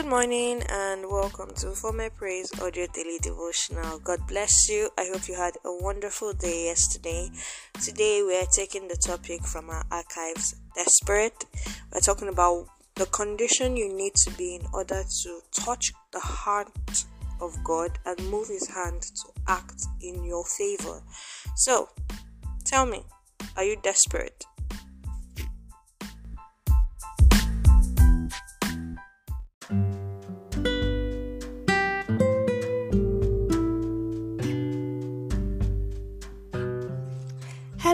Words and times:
Good 0.00 0.08
morning 0.08 0.62
and 0.70 1.10
welcome 1.10 1.52
to 1.56 1.72
For 1.72 1.92
My 1.92 2.08
Praise 2.08 2.50
Audio 2.58 2.86
Daily 2.94 3.18
Devotional. 3.20 3.98
God 3.98 4.26
bless 4.26 4.66
you. 4.66 4.88
I 4.96 5.04
hope 5.12 5.28
you 5.28 5.34
had 5.34 5.58
a 5.62 5.76
wonderful 5.76 6.32
day 6.32 6.64
yesterday. 6.64 7.30
Today 7.84 8.22
we 8.26 8.34
are 8.38 8.46
taking 8.50 8.88
the 8.88 8.96
topic 8.96 9.44
from 9.44 9.68
our 9.68 9.84
archives 9.90 10.56
Desperate. 10.74 11.44
We're 11.92 12.00
talking 12.00 12.28
about 12.28 12.68
the 12.94 13.04
condition 13.06 13.76
you 13.76 13.94
need 13.94 14.14
to 14.24 14.30
be 14.38 14.54
in 14.54 14.62
order 14.72 15.02
to 15.22 15.40
touch 15.52 15.92
the 16.12 16.20
heart 16.20 16.72
of 17.38 17.62
God 17.62 17.98
and 18.06 18.18
move 18.30 18.48
His 18.48 18.68
hand 18.68 19.02
to 19.02 19.28
act 19.48 19.84
in 20.00 20.24
your 20.24 20.46
favor. 20.46 21.02
So, 21.56 21.90
tell 22.64 22.86
me, 22.86 23.02
are 23.54 23.64
you 23.64 23.76
desperate? 23.82 24.46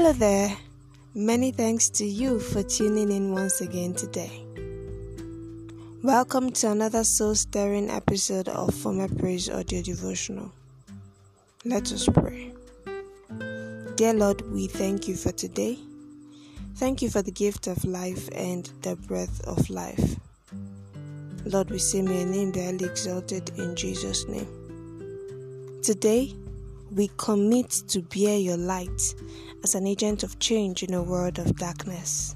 Hello 0.06 0.18
there. 0.18 0.56
Many 1.16 1.50
thanks 1.50 1.88
to 1.88 2.06
you 2.06 2.38
for 2.38 2.62
tuning 2.62 3.10
in 3.10 3.32
once 3.32 3.60
again 3.60 3.92
today. 3.92 4.44
Welcome 6.04 6.52
to 6.52 6.70
another 6.70 7.02
soul 7.02 7.34
stirring 7.34 7.90
episode 7.90 8.46
of 8.46 8.72
For 8.72 8.92
My 8.92 9.08
Praise 9.08 9.50
Audio 9.50 9.82
Devotional. 9.82 10.52
Let 11.64 11.90
us 11.90 12.08
pray. 12.08 12.52
Dear 13.96 14.14
Lord, 14.14 14.48
we 14.52 14.68
thank 14.68 15.08
you 15.08 15.16
for 15.16 15.32
today. 15.32 15.76
Thank 16.76 17.02
you 17.02 17.10
for 17.10 17.22
the 17.22 17.32
gift 17.32 17.66
of 17.66 17.84
life 17.84 18.28
and 18.32 18.70
the 18.82 18.94
breath 18.94 19.40
of 19.40 19.68
life. 19.68 20.20
Lord, 21.44 21.68
we 21.68 21.80
say 21.80 22.02
may 22.02 22.20
your 22.20 22.28
name 22.28 22.52
be 22.52 22.62
highly 22.62 22.84
exalted 22.84 23.50
in 23.58 23.74
Jesus' 23.74 24.28
name. 24.28 25.80
Today, 25.82 26.32
we 26.92 27.10
commit 27.16 27.70
to 27.88 28.02
bear 28.02 28.38
your 28.38 28.56
light 28.56 29.02
as 29.62 29.74
an 29.74 29.86
agent 29.86 30.22
of 30.22 30.38
change 30.38 30.82
in 30.82 30.94
a 30.94 31.02
world 31.02 31.38
of 31.38 31.56
darkness. 31.56 32.34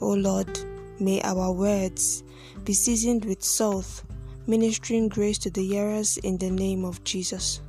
O 0.00 0.12
Lord, 0.12 0.58
may 1.00 1.20
our 1.22 1.52
words 1.52 2.22
be 2.64 2.72
seasoned 2.72 3.24
with 3.24 3.42
salt, 3.42 4.02
ministering 4.46 5.08
grace 5.08 5.38
to 5.38 5.50
the 5.50 5.66
hearers 5.66 6.16
in 6.18 6.38
the 6.38 6.50
name 6.50 6.84
of 6.84 7.02
Jesus. 7.04 7.60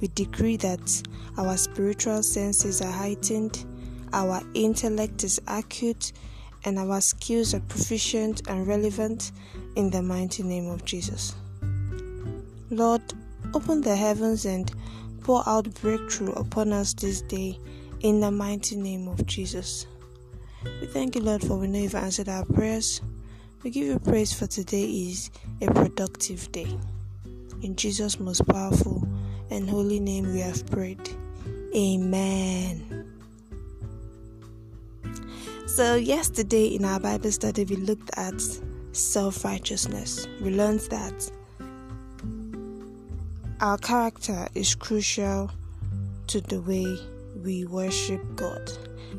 We 0.00 0.08
decree 0.08 0.56
that 0.58 1.02
our 1.36 1.56
spiritual 1.56 2.22
senses 2.22 2.80
are 2.80 2.90
heightened, 2.90 3.64
our 4.12 4.42
intellect 4.54 5.24
is 5.24 5.40
acute, 5.46 6.12
and 6.64 6.78
our 6.78 7.00
skills 7.00 7.54
are 7.54 7.60
proficient 7.60 8.42
and 8.48 8.66
relevant 8.66 9.32
in 9.76 9.90
the 9.90 10.02
mighty 10.02 10.42
name 10.42 10.68
of 10.68 10.84
Jesus. 10.84 11.34
Lord, 12.70 13.02
open 13.54 13.80
the 13.80 13.96
heavens 13.96 14.44
and 14.44 14.70
pour 15.22 15.48
out 15.48 15.72
breakthrough 15.80 16.32
upon 16.32 16.72
us 16.72 16.94
this 16.94 17.22
day 17.22 17.58
in 18.00 18.20
the 18.20 18.30
mighty 18.30 18.76
name 18.76 19.08
of 19.08 19.26
Jesus. 19.26 19.86
We 20.80 20.86
thank 20.86 21.14
you, 21.14 21.22
Lord, 21.22 21.42
for 21.42 21.56
we 21.56 21.66
know 21.66 21.78
you've 21.78 21.94
answered 21.94 22.28
our 22.28 22.44
prayers. 22.44 23.00
We 23.62 23.70
give 23.70 23.86
you 23.86 23.98
praise 23.98 24.32
for 24.32 24.46
today 24.46 24.84
is 24.84 25.30
a 25.60 25.66
productive 25.66 26.50
day. 26.52 26.78
In 27.62 27.76
Jesus' 27.76 28.18
most 28.18 28.46
powerful 28.48 29.06
and 29.50 29.68
holy 29.68 30.00
name 30.00 30.32
we 30.32 30.40
have 30.40 30.66
prayed. 30.70 31.10
Amen. 31.74 33.06
So, 35.66 35.94
yesterday 35.94 36.66
in 36.74 36.84
our 36.84 36.98
Bible 36.98 37.30
study, 37.30 37.64
we 37.64 37.76
looked 37.76 38.10
at 38.16 38.34
self 38.92 39.44
righteousness. 39.44 40.26
We 40.40 40.50
learned 40.50 40.80
that 40.90 41.30
our 43.60 43.76
character 43.76 44.48
is 44.54 44.74
crucial 44.74 45.50
to 46.26 46.40
the 46.40 46.60
way 46.62 46.98
we 47.44 47.66
worship 47.66 48.20
God. 48.34 48.70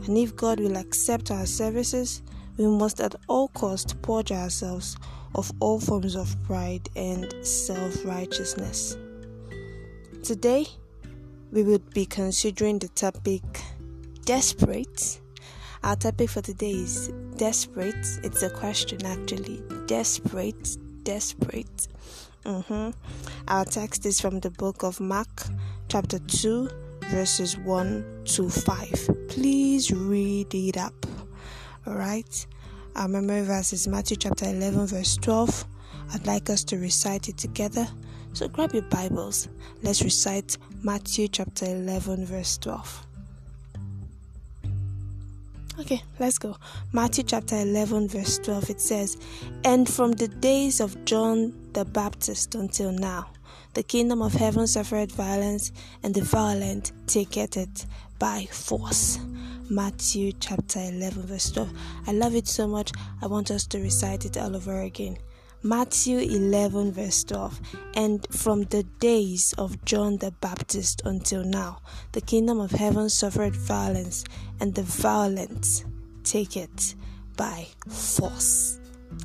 And 0.08 0.18
if 0.18 0.36
God 0.36 0.60
will 0.60 0.78
accept 0.78 1.30
our 1.30 1.46
services, 1.46 2.24
we 2.58 2.66
must 2.66 3.00
at 3.00 3.14
all 3.28 3.50
costs 3.50 3.94
purge 4.02 4.32
ourselves 4.32 4.98
of 5.36 5.52
all 5.60 5.80
forms 5.80 6.16
of 6.16 6.36
pride 6.44 6.90
and 6.96 7.32
self 7.46 8.04
righteousness. 8.04 8.98
Today, 10.24 10.66
we 11.52 11.64
will 11.64 11.80
be 11.94 12.06
considering 12.06 12.80
the 12.80 12.88
topic 12.90 13.44
desperate. 14.26 15.20
Our 15.84 15.96
topic 15.96 16.30
for 16.30 16.42
today 16.42 16.72
is 16.72 17.10
desperate. 17.38 18.08
It's 18.24 18.42
a 18.42 18.50
question 18.50 19.06
actually. 19.06 19.62
Desperate, 19.86 20.78
desperate. 21.04 21.88
Mm-hmm. 22.46 22.90
Our 23.48 23.66
text 23.66 24.06
is 24.06 24.20
from 24.20 24.40
the 24.40 24.50
book 24.50 24.84
of 24.84 25.00
Mark, 25.00 25.44
chapter 25.90 26.18
2, 26.18 26.70
verses 27.10 27.58
1 27.58 28.24
to 28.26 28.50
5. 28.50 29.10
Please 29.28 29.92
read 29.92 30.54
it 30.54 30.78
up. 30.78 31.06
Alright? 31.86 32.48
Our 32.96 33.08
memory 33.08 33.44
verse 33.44 33.74
is 33.74 33.88
Matthew 33.88 34.18
chapter 34.18 34.46
11, 34.46 34.88
verse 34.88 35.18
12. 35.18 35.66
I'd 36.14 36.26
like 36.26 36.50
us 36.50 36.64
to 36.66 36.78
recite 36.78 37.30
it 37.30 37.38
together. 37.38 37.88
So 38.34 38.48
grab 38.48 38.74
your 38.74 38.84
Bibles. 38.84 39.48
Let's 39.84 40.02
recite 40.02 40.58
Matthew 40.82 41.28
chapter 41.28 41.66
11, 41.66 42.26
verse 42.26 42.58
12. 42.58 43.08
Okay, 45.82 46.04
let's 46.20 46.38
go. 46.38 46.58
Matthew 46.94 47.24
chapter 47.24 47.56
11, 47.56 48.10
verse 48.10 48.38
12, 48.38 48.70
it 48.70 48.80
says, 48.80 49.18
And 49.64 49.90
from 49.90 50.12
the 50.12 50.28
days 50.28 50.80
of 50.80 51.06
John 51.06 51.54
the 51.74 51.86
Baptist 51.86 52.54
until 52.54 52.92
now, 52.92 53.32
the 53.74 53.82
kingdom 53.82 54.22
of 54.22 54.32
heaven 54.32 54.68
suffered 54.68 55.12
violence, 55.12 55.72
and 56.04 56.14
the 56.14 56.22
violent 56.22 56.92
taketh 57.08 57.58
it 57.58 57.88
by 58.20 58.48
force. 58.52 59.18
Matthew 59.72 60.34
chapter 60.34 60.78
11, 60.78 61.24
verse 61.24 61.50
12. 61.50 61.72
I 62.06 62.12
love 62.12 62.36
it 62.36 62.48
so 62.48 62.68
much, 62.68 62.92
I 63.20 63.26
want 63.26 63.50
us 63.50 63.66
to 63.66 63.80
recite 63.80 64.26
it 64.26 64.38
all 64.38 64.56
over 64.56 64.82
again. 64.82 65.18
Matthew 65.64 66.18
11, 66.18 66.92
verse 66.92 67.24
12. 67.26 67.62
And 67.94 68.26
from 68.32 68.64
the 68.64 68.82
days 68.82 69.54
of 69.60 69.86
John 69.86 70.18
the 70.18 70.32
Baptist 70.32 71.04
until 71.06 71.44
now, 71.44 71.82
the 72.14 72.22
kingdom 72.22 72.60
of 72.60 72.72
heaven 72.72 73.10
suffered 73.10 73.56
violence, 73.56 74.24
and 74.60 74.74
the 74.74 74.82
violent 74.82 75.86
take 76.24 76.58
it 76.58 76.96
by 77.38 77.68
force. 77.88 78.80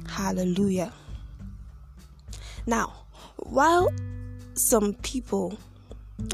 Hallelujah. 0.09 0.93
Now, 2.67 2.93
while 3.37 3.89
some 4.53 4.93
people 4.93 5.57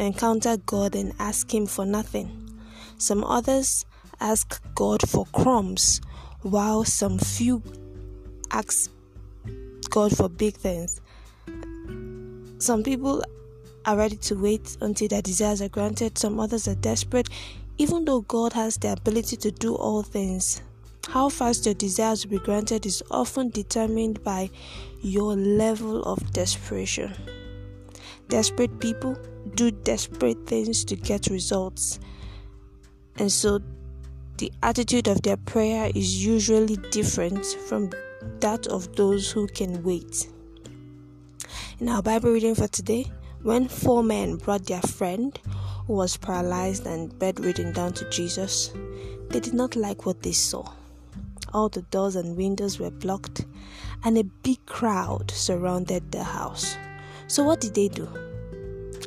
encounter 0.01 0.57
God 0.57 0.97
and 0.97 1.13
ask 1.21 1.55
Him 1.55 1.67
for 1.67 1.87
nothing, 1.87 2.59
some 2.99 3.23
others 3.23 3.85
ask 4.19 4.61
God 4.75 5.09
for 5.09 5.27
crumbs, 5.27 6.01
while 6.41 6.83
some 6.83 7.19
few 7.19 7.63
ask 8.51 8.91
God 9.93 10.17
for 10.17 10.31
big 10.31 10.55
things. 10.55 11.03
Some 12.57 12.83
people 12.83 13.23
are 13.85 13.95
ready 13.95 14.17
to 14.17 14.35
wait 14.35 14.79
until 14.81 15.09
their 15.09 15.21
desires 15.21 15.61
are 15.61 15.69
granted, 15.69 16.17
some 16.17 16.41
others 16.41 16.67
are 16.67 16.77
desperate. 16.77 17.29
Even 17.77 18.07
though 18.07 18.23
God 18.23 18.55
has 18.55 18.79
the 18.79 18.93
ability 18.93 19.37
to 19.37 19.51
do 19.51 19.75
all 19.75 20.03
things, 20.03 20.63
how 21.09 21.29
fast 21.29 21.67
your 21.67 21.75
desires 21.75 22.25
will 22.25 22.39
be 22.39 22.45
granted 22.45 22.87
is 22.87 23.03
often 23.11 23.51
determined 23.51 24.25
by 24.25 24.49
your 25.03 25.37
level 25.37 26.03
of 26.05 26.33
desperation. 26.33 27.13
Desperate 28.29 28.81
people 28.81 29.15
do 29.57 29.71
desperate 29.71 30.47
things 30.47 30.87
to 30.87 30.97
get 30.97 31.27
results, 31.27 32.01
and 33.19 33.31
so 33.31 33.61
the 34.39 34.51
attitude 34.63 35.07
of 35.07 35.21
their 35.21 35.37
prayer 35.37 35.91
is 35.95 36.25
usually 36.25 36.77
different 36.91 37.45
from 37.69 37.91
that 38.41 38.67
of 38.67 38.95
those 38.97 39.31
who 39.31 39.47
can 39.47 39.83
wait. 39.83 40.29
In 41.81 41.89
our 41.89 42.03
Bible 42.03 42.31
reading 42.31 42.55
for 42.55 42.69
today, 42.69 43.11
when 43.43 43.67
four 43.67 44.05
men 44.05 44.37
brought 44.37 44.67
their 44.67 44.83
friend 44.83 45.39
who 45.87 45.95
was 45.95 46.17
paralyzed 46.17 46.87
and 46.87 47.19
bedridden 47.19 47.73
down 47.73 47.93
to 47.95 48.09
Jesus, 48.11 48.73
they 49.31 49.41
did 49.41 49.55
not 49.55 49.75
like 49.75 50.07
what 50.07 50.23
they 50.23 50.33
saw. 50.33 50.71
All 51.53 51.69
the 51.69 51.83
doors 51.83 52.17
and 52.17 52.37
windows 52.37 52.79
were 52.79 52.91
blocked, 52.91 53.47
and 54.05 54.17
a 54.17 54.25
big 54.25 54.65
crowd 54.67 55.31
surrounded 55.31 56.13
the 56.13 56.23
house. 56.23 56.77
So, 57.27 57.43
what 57.43 57.61
did 57.61 57.75
they 57.75 57.89
do? 57.89 58.09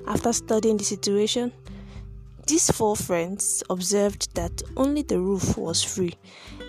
After 0.08 0.34
studying 0.34 0.78
the 0.78 0.84
situation, 0.84 1.54
these 2.48 2.70
four 2.70 2.96
friends 2.96 3.64
observed 3.70 4.34
that 4.36 4.62
only 4.78 5.02
the 5.02 5.20
roof 5.20 5.58
was 5.58 5.84
free, 5.84 6.14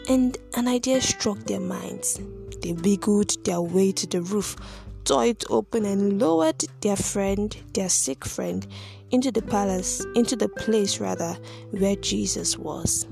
and 0.09 0.39
an 0.55 0.69
idea 0.69 1.01
struck 1.01 1.39
their 1.41 1.61
minds. 1.61 2.19
They 2.63 2.73
wiggled 2.73 3.45
their 3.45 3.61
way 3.61 3.93
to 3.93 4.07
the 4.07 4.23
roof, 4.23 4.57
tore 5.05 5.27
it 5.27 5.45
open, 5.51 5.85
and 5.85 6.19
lowered 6.19 6.65
their 6.81 6.97
friend, 6.97 7.55
their 7.75 7.89
sick 7.89 8.25
friend, 8.25 8.67
into 9.11 9.31
the 9.31 9.43
palace, 9.43 10.05
into 10.15 10.35
the 10.35 10.49
place 10.49 10.99
rather, 10.99 11.37
where 11.71 11.97
Jesus 11.97 12.59
was. 12.59 13.07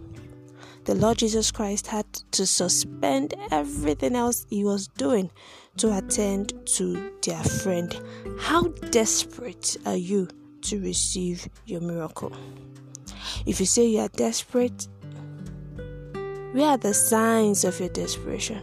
the 0.84 0.94
Lord 0.94 1.18
Jesus 1.18 1.50
Christ 1.50 1.86
had 1.86 2.06
to 2.32 2.46
suspend 2.46 3.34
everything 3.50 4.14
else 4.14 4.46
he 4.50 4.64
was 4.64 4.88
doing 4.88 5.30
to 5.78 5.96
attend 5.96 6.52
to 6.76 7.10
their 7.22 7.42
friend. 7.42 7.98
How 8.38 8.64
desperate 8.90 9.76
are 9.86 9.96
you 9.96 10.28
to 10.64 10.80
receive 10.80 11.48
your 11.66 11.80
miracle? 11.80 12.32
If 13.46 13.60
you 13.60 13.66
say 13.66 13.86
you 13.86 14.00
are 14.00 14.08
desperate, 14.08 14.88
where 16.52 16.68
are 16.68 16.78
the 16.78 16.94
signs 16.94 17.64
of 17.64 17.80
your 17.80 17.88
desperation? 17.88 18.62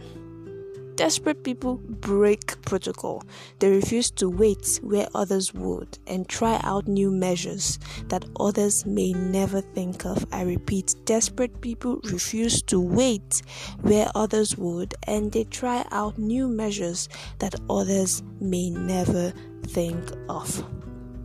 Desperate 0.96 1.42
people 1.42 1.76
break 1.76 2.60
protocol. 2.62 3.22
They 3.58 3.70
refuse 3.70 4.10
to 4.12 4.28
wait 4.28 4.78
where 4.82 5.08
others 5.14 5.54
would 5.54 5.98
and 6.06 6.28
try 6.28 6.60
out 6.62 6.86
new 6.86 7.10
measures 7.10 7.78
that 8.08 8.26
others 8.38 8.84
may 8.84 9.12
never 9.12 9.62
think 9.62 10.04
of. 10.04 10.26
I 10.32 10.42
repeat, 10.42 10.94
desperate 11.04 11.60
people 11.62 12.00
refuse 12.04 12.60
to 12.62 12.78
wait 12.78 13.42
where 13.80 14.10
others 14.14 14.56
would 14.58 14.94
and 15.06 15.32
they 15.32 15.44
try 15.44 15.86
out 15.90 16.18
new 16.18 16.46
measures 16.46 17.08
that 17.38 17.54
others 17.70 18.22
may 18.40 18.68
never 18.70 19.32
think 19.66 20.12
of. 20.28 20.64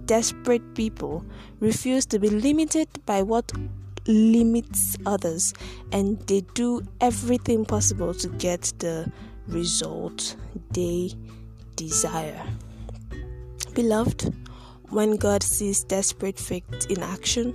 Desperate 0.08 0.74
people 0.74 1.26
refuse 1.60 2.06
to 2.08 2.18
be 2.18 2.30
limited 2.30 2.88
by 3.06 3.22
what 3.22 3.52
limits 4.08 4.96
others 5.06 5.54
and 5.92 6.18
they 6.28 6.40
do 6.54 6.82
everything 7.02 7.66
possible 7.66 8.14
to 8.14 8.30
get 8.30 8.72
the 8.80 9.12
result 9.48 10.38
they 10.72 11.12
desire. 11.76 12.42
Beloved, 13.74 14.34
when 14.90 15.18
God 15.18 15.44
sees 15.44 15.84
desperate 15.84 16.40
faith 16.40 16.90
in 16.90 17.04
action, 17.04 17.54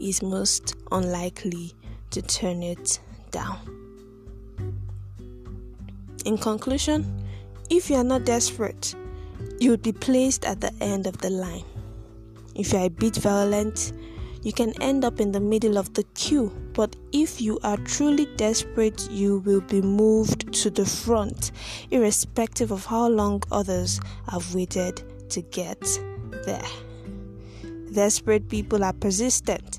He 0.00 0.10
is 0.10 0.20
most 0.20 0.74
unlikely 0.90 1.74
to 2.10 2.22
turn 2.22 2.64
it 2.64 2.98
down. 3.30 3.58
In 6.24 6.38
conclusion, 6.38 7.24
if 7.70 7.88
you 7.88 7.96
are 7.96 8.04
not 8.04 8.24
desperate, 8.24 8.96
you 9.60 9.70
would 9.70 9.82
be 9.82 9.92
placed 9.92 10.44
at 10.44 10.60
the 10.60 10.72
end 10.80 11.06
of 11.06 11.18
the 11.18 11.30
line. 11.30 11.64
If 12.54 12.72
you 12.72 12.78
are 12.78 12.86
a 12.86 12.90
bit 12.90 13.16
violent, 13.16 13.92
you 14.42 14.52
can 14.52 14.80
end 14.82 15.04
up 15.04 15.20
in 15.20 15.32
the 15.32 15.40
middle 15.40 15.78
of 15.78 15.94
the 15.94 16.04
queue. 16.14 16.52
But 16.74 16.94
if 17.12 17.40
you 17.40 17.58
are 17.64 17.76
truly 17.78 18.26
desperate, 18.36 19.08
you 19.10 19.38
will 19.38 19.62
be 19.62 19.80
moved 19.80 20.52
to 20.62 20.70
the 20.70 20.84
front, 20.84 21.50
irrespective 21.90 22.70
of 22.70 22.84
how 22.84 23.08
long 23.08 23.42
others 23.50 24.00
have 24.28 24.54
waited 24.54 25.02
to 25.30 25.40
get 25.40 25.80
there. 26.44 26.68
Desperate 27.92 28.48
people 28.48 28.84
are 28.84 28.92
persistent. 28.92 29.78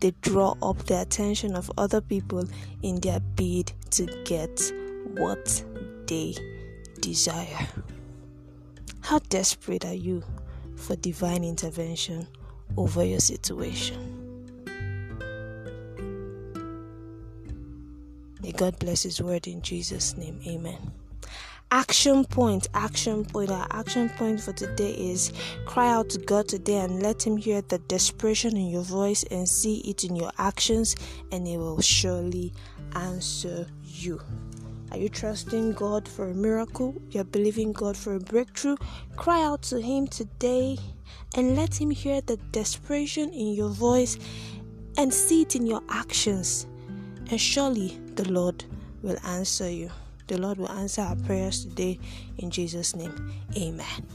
They 0.00 0.12
draw 0.22 0.54
up 0.62 0.78
the 0.86 1.00
attention 1.00 1.54
of 1.54 1.70
other 1.76 2.00
people 2.00 2.44
in 2.82 3.00
their 3.00 3.20
bid 3.20 3.72
to 3.90 4.06
get 4.24 4.72
what 5.16 5.62
they 6.06 6.34
desire. 7.00 7.68
How 9.00 9.18
desperate 9.28 9.84
are 9.84 9.94
you 9.94 10.22
for 10.76 10.96
divine 10.96 11.44
intervention 11.44 12.26
over 12.76 13.04
your 13.04 13.20
situation. 13.20 14.12
May 18.42 18.52
God 18.52 18.78
bless 18.78 19.02
His 19.02 19.20
word 19.20 19.46
in 19.48 19.62
Jesus' 19.62 20.16
name. 20.16 20.38
Amen. 20.46 20.78
Action 21.72 22.24
point, 22.24 22.68
action 22.74 23.24
point. 23.24 23.50
Our 23.50 23.66
action 23.70 24.08
point 24.10 24.40
for 24.40 24.52
today 24.52 24.92
is 24.92 25.32
cry 25.64 25.90
out 25.90 26.08
to 26.10 26.18
God 26.18 26.46
today 26.46 26.76
and 26.76 27.02
let 27.02 27.26
Him 27.26 27.36
hear 27.36 27.60
the 27.62 27.78
desperation 27.78 28.56
in 28.56 28.68
your 28.68 28.82
voice 28.82 29.24
and 29.24 29.48
see 29.48 29.78
it 29.78 30.04
in 30.04 30.14
your 30.14 30.30
actions, 30.38 30.94
and 31.32 31.44
He 31.44 31.56
will 31.56 31.80
surely 31.80 32.52
answer 32.94 33.66
you. 33.82 34.20
Are 34.92 34.98
you 34.98 35.08
trusting 35.08 35.72
God 35.72 36.08
for 36.08 36.30
a 36.30 36.34
miracle? 36.34 36.94
You're 37.10 37.24
believing 37.24 37.72
God 37.72 37.96
for 37.96 38.14
a 38.14 38.20
breakthrough? 38.20 38.76
Cry 39.16 39.42
out 39.42 39.62
to 39.62 39.80
Him 39.80 40.06
today 40.06 40.78
and 41.34 41.56
let 41.56 41.80
Him 41.80 41.90
hear 41.90 42.20
the 42.20 42.36
desperation 42.52 43.30
in 43.30 43.54
your 43.54 43.70
voice 43.70 44.18
and 44.96 45.12
see 45.12 45.42
it 45.42 45.56
in 45.56 45.66
your 45.66 45.82
actions. 45.90 46.66
And 47.30 47.40
surely 47.40 47.98
the 48.14 48.30
Lord 48.30 48.64
will 49.02 49.18
answer 49.24 49.68
you. 49.68 49.90
The 50.28 50.38
Lord 50.38 50.58
will 50.58 50.70
answer 50.72 51.02
our 51.02 51.16
prayers 51.16 51.64
today 51.64 51.98
in 52.38 52.50
Jesus' 52.50 52.94
name. 52.94 53.32
Amen. 53.56 54.06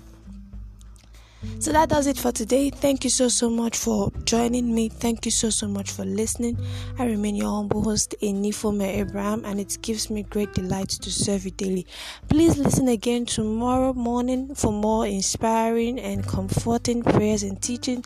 So 1.60 1.72
that 1.72 1.90
does 1.90 2.08
it 2.08 2.18
for 2.18 2.32
today. 2.32 2.70
Thank 2.70 3.04
you 3.04 3.10
so 3.10 3.28
so 3.28 3.50
much 3.50 3.78
for 3.78 4.11
joining 4.32 4.74
me. 4.74 4.88
Thank 4.88 5.26
you 5.26 5.32
so 5.32 5.50
so 5.50 5.68
much 5.68 5.92
for 5.92 6.06
listening. 6.06 6.58
I 6.98 7.06
remain 7.06 7.36
your 7.36 7.54
humble 7.54 7.84
host, 7.84 8.16
Enifome 8.22 8.82
Abraham, 8.82 9.44
and 9.44 9.60
it 9.60 9.78
gives 9.82 10.10
me 10.10 10.24
great 10.24 10.54
delight 10.54 10.88
to 10.88 11.12
serve 11.12 11.44
you 11.44 11.52
daily. 11.52 11.86
Please 12.30 12.58
listen 12.58 12.88
again 12.88 13.26
tomorrow 13.26 13.92
morning 13.92 14.56
for 14.56 14.72
more 14.72 15.06
inspiring 15.06 16.00
and 16.00 16.26
comforting 16.26 17.04
prayers 17.04 17.44
and 17.44 17.62
teaching. 17.62 18.06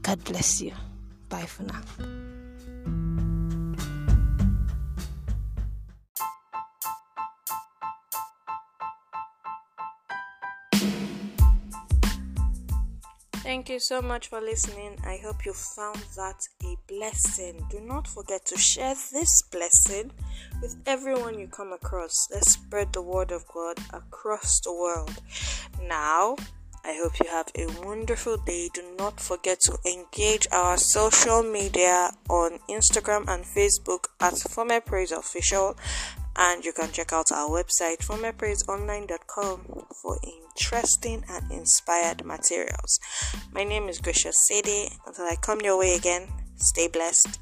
God 0.00 0.24
bless 0.24 0.62
you. 0.62 0.72
Bye 1.28 1.44
for 1.44 1.64
now. 1.64 2.25
Thank 13.46 13.68
you 13.68 13.78
so 13.78 14.02
much 14.02 14.26
for 14.26 14.40
listening. 14.40 14.98
I 15.04 15.20
hope 15.22 15.46
you 15.46 15.52
found 15.52 16.02
that 16.16 16.48
a 16.64 16.74
blessing. 16.88 17.64
Do 17.70 17.78
not 17.80 18.08
forget 18.08 18.44
to 18.46 18.58
share 18.58 18.96
this 19.12 19.40
blessing 19.52 20.10
with 20.60 20.74
everyone 20.84 21.38
you 21.38 21.46
come 21.46 21.72
across. 21.72 22.26
Let's 22.32 22.50
spread 22.54 22.92
the 22.92 23.02
word 23.02 23.30
of 23.30 23.46
God 23.46 23.78
across 23.92 24.58
the 24.58 24.72
world. 24.72 25.22
Now, 25.80 26.34
I 26.86 26.94
hope 27.02 27.18
you 27.18 27.28
have 27.28 27.48
a 27.58 27.66
wonderful 27.84 28.36
day. 28.36 28.70
Do 28.72 28.80
not 28.96 29.18
forget 29.18 29.58
to 29.62 29.76
engage 29.84 30.46
our 30.52 30.76
social 30.76 31.42
media 31.42 32.12
on 32.30 32.60
Instagram 32.70 33.26
and 33.26 33.44
Facebook 33.44 34.06
at 34.20 34.38
Former 34.38 34.80
Praise 34.80 35.10
Official 35.10 35.76
and 36.36 36.64
you 36.64 36.72
can 36.72 36.92
check 36.92 37.12
out 37.12 37.32
our 37.32 37.48
website 37.48 37.98
formerpraiseonline.com 37.98 39.86
for 40.00 40.18
interesting 40.22 41.24
and 41.28 41.50
inspired 41.50 42.24
materials. 42.24 43.00
My 43.52 43.64
name 43.64 43.88
is 43.88 43.98
Gracious 43.98 44.36
Sede. 44.46 44.92
Until 45.06 45.24
I 45.24 45.36
come 45.40 45.62
your 45.62 45.78
way 45.78 45.96
again, 45.96 46.28
stay 46.56 46.86
blessed. 46.86 47.40